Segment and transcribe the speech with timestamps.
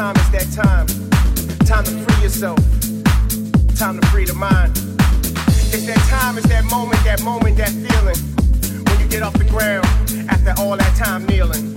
[0.00, 0.86] time is that time.
[1.68, 2.56] Time to free yourself.
[3.76, 4.72] Time to free the mind.
[5.76, 8.16] It's that time, it's that moment, that moment, that feeling.
[8.88, 9.84] When you get off the ground
[10.32, 11.76] after all that time kneeling.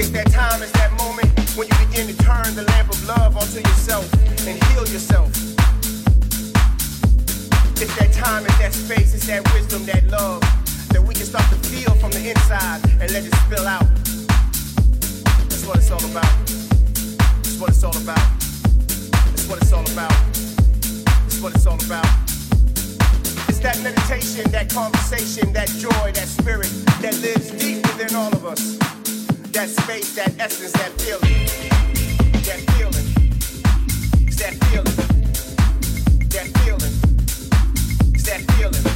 [0.00, 1.28] It's that time, it's that moment
[1.58, 4.10] when you begin to turn the lamp of love onto yourself
[4.48, 5.28] and heal yourself.
[7.84, 10.40] It's that time, it's that space, it's that wisdom, that love
[10.88, 13.84] that we can start to feel from the inside and let it spill out.
[15.52, 16.63] That's what it's all about.
[17.54, 18.32] It's what it's all about.
[19.32, 20.12] It's what it's all about.
[21.24, 22.04] It's what it's all about.
[23.48, 28.44] It's that meditation, that conversation, that joy, that spirit that lives deep within all of
[28.44, 28.76] us.
[29.52, 31.46] That space, that essence, that feeling.
[32.42, 33.06] That feeling.
[34.34, 34.96] That feeling.
[36.30, 36.94] That feeling.
[38.24, 38.93] That feeling.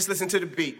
[0.00, 0.78] Just listen to the beat.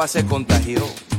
[0.00, 1.09] Europa se contagió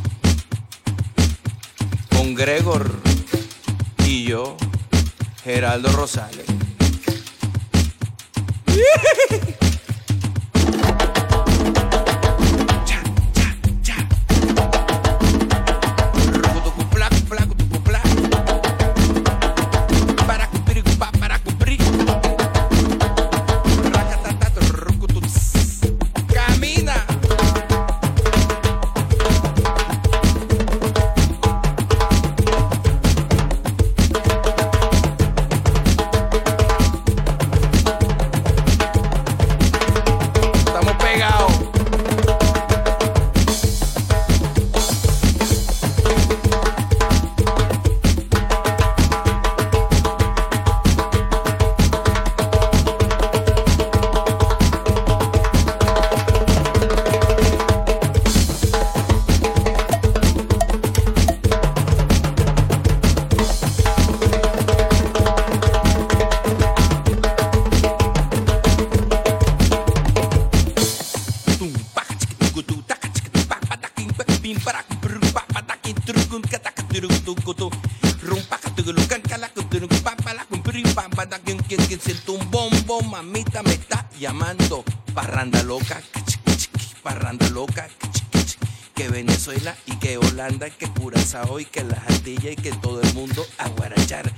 [90.82, 94.32] que curaza hoy, que la jardilla y que todo el mundo a guarachar.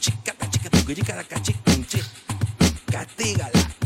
[0.00, 0.34] Chica,
[0.68, 0.84] tu
[1.28, 1.54] cachi,
[2.90, 3.79] Castígala.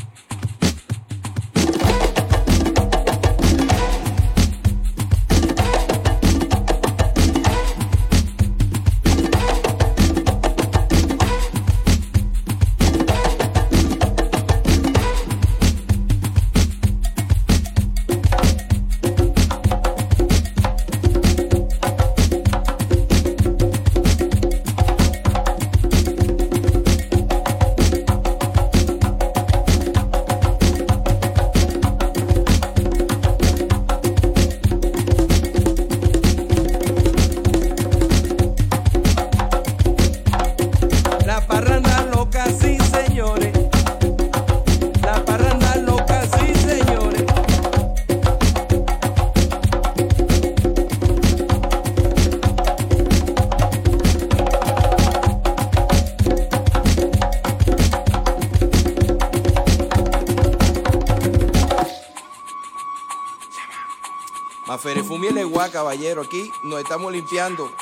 [64.85, 67.73] Maferefumi el Eguá, caballero, aquí nos estamos limpiando.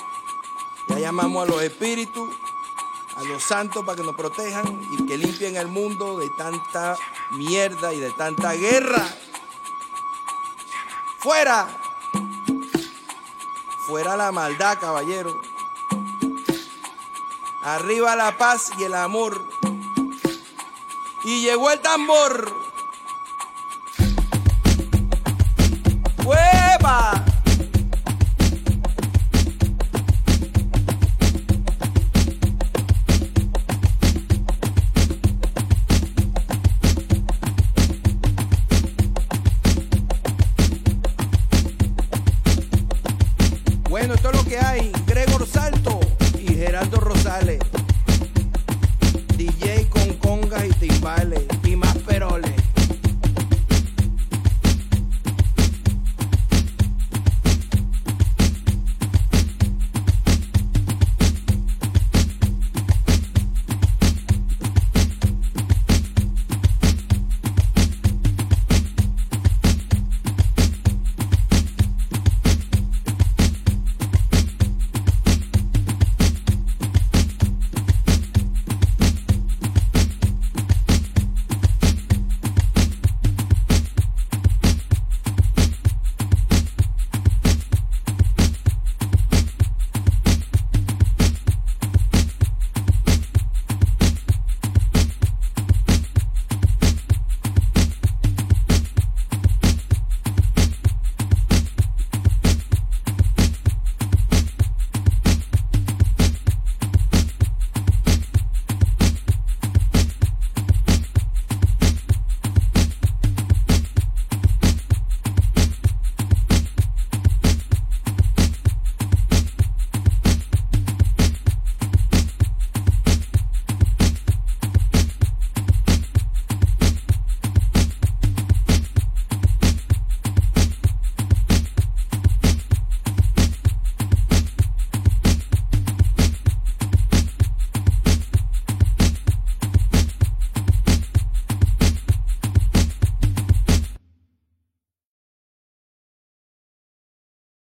[0.87, 2.33] Ya llamamos a los espíritus,
[3.17, 6.97] a los santos para que nos protejan y que limpien el mundo de tanta
[7.33, 9.05] mierda y de tanta guerra.
[11.19, 11.77] ¡Fuera!
[13.89, 15.41] Fuera la maldad, caballero.
[17.65, 19.45] Arriba la paz y el amor.
[21.25, 22.52] Y llegó el tambor.